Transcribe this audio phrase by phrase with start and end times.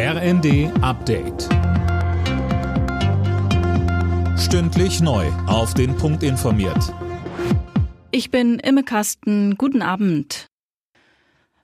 [0.00, 1.48] RND Update.
[4.38, 5.26] Stündlich neu.
[5.48, 6.94] Auf den Punkt informiert.
[8.12, 9.56] Ich bin Imme Kasten.
[9.56, 10.46] Guten Abend.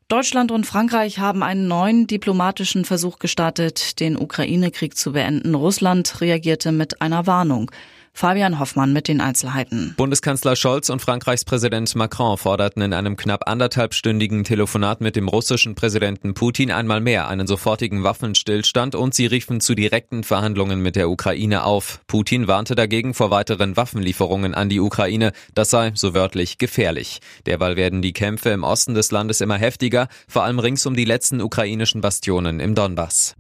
[0.09, 5.55] Deutschland und Frankreich haben einen neuen diplomatischen Versuch gestartet, den Ukraine-Krieg zu beenden.
[5.55, 7.71] Russland reagierte mit einer Warnung.
[8.17, 9.93] Fabian Hoffmann mit den Einzelheiten.
[9.97, 15.75] Bundeskanzler Scholz und Frankreichs Präsident Macron forderten in einem knapp anderthalbstündigen Telefonat mit dem russischen
[15.75, 21.11] Präsidenten Putin einmal mehr einen sofortigen Waffenstillstand und sie riefen zu direkten Verhandlungen mit der
[21.11, 22.03] Ukraine auf.
[22.07, 25.33] Putin warnte dagegen vor weiteren Waffenlieferungen an die Ukraine.
[25.57, 27.19] Das sei, so wörtlich, gefährlich.
[27.47, 31.05] Derweil werden die Kämpfe im Osten des Landes immer heftiger, vor allem rings um die
[31.05, 33.35] letzten ukrainischen Bastionen im Donbass.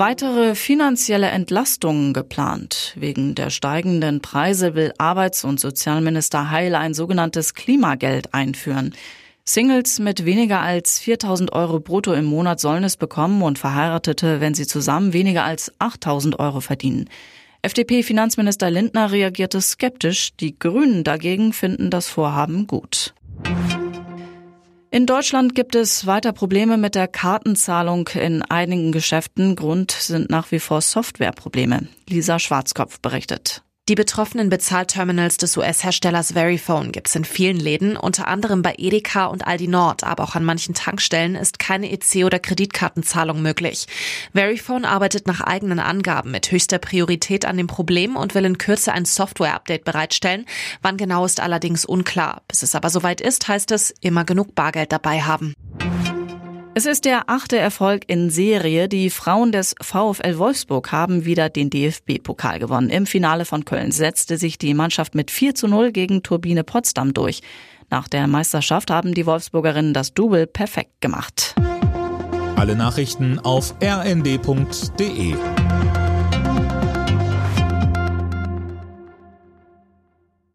[0.00, 2.94] Weitere finanzielle Entlastungen geplant.
[2.96, 8.94] Wegen der steigenden Preise will Arbeits- und Sozialminister Heil ein sogenanntes Klimageld einführen.
[9.44, 14.54] Singles mit weniger als 4000 Euro brutto im Monat sollen es bekommen und Verheiratete, wenn
[14.54, 17.10] sie zusammen weniger als 8000 Euro verdienen.
[17.60, 20.30] FDP-Finanzminister Lindner reagierte skeptisch.
[20.40, 23.12] Die Grünen dagegen finden das Vorhaben gut.
[24.92, 29.54] In Deutschland gibt es weiter Probleme mit der Kartenzahlung in einigen Geschäften.
[29.54, 31.86] Grund sind nach wie vor Softwareprobleme.
[32.08, 33.62] Lisa Schwarzkopf berichtet.
[33.90, 39.26] Die betroffenen Bezahlterminals des US-Herstellers Verifone gibt es in vielen Läden, unter anderem bei Edeka
[39.26, 43.88] und Aldi Nord, aber auch an manchen Tankstellen ist keine EC- oder Kreditkartenzahlung möglich.
[44.32, 48.92] Verifone arbeitet nach eigenen Angaben mit höchster Priorität an dem Problem und will in Kürze
[48.92, 50.46] ein Software-Update bereitstellen.
[50.82, 52.42] Wann genau ist allerdings unklar.
[52.46, 55.56] Bis es aber soweit ist, heißt es, immer genug Bargeld dabei haben.
[56.80, 58.88] Es ist der achte Erfolg in Serie.
[58.88, 62.88] Die Frauen des VfL Wolfsburg haben wieder den DFB-Pokal gewonnen.
[62.88, 67.12] Im Finale von Köln setzte sich die Mannschaft mit 4 zu 0 gegen Turbine Potsdam
[67.12, 67.42] durch.
[67.90, 71.54] Nach der Meisterschaft haben die Wolfsburgerinnen das Double perfekt gemacht.
[72.56, 75.34] Alle Nachrichten auf rnd.de